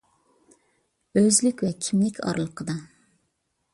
ئۆزلۈك 1.21 1.61
ۋە 1.67 1.71
كىملىك 1.87 2.23
ئارىلىقىدا. 2.25 2.77